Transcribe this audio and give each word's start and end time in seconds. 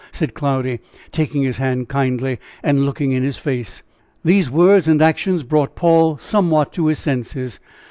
said 0.11 0.33
Cloudy, 0.33 0.79
taking 1.11 1.43
his 1.43 1.59
hand 1.59 1.87
kindly 1.87 2.39
and 2.63 2.87
looking 2.87 3.11
in 3.11 3.21
his 3.21 3.37
face. 3.37 3.83
These 4.25 4.49
words 4.49 4.87
and 4.87 4.99
actions 4.99 5.43
brought 5.43 5.75
Paul 5.75 6.17
somewhat 6.17 6.73
to 6.73 6.87
his 6.87 6.97
senses. 6.97 7.59